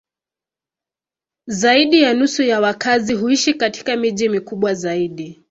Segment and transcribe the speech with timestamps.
[1.47, 5.39] Zaidi ya nusu ya wakazi huishi katika miji mikubwa zaidi.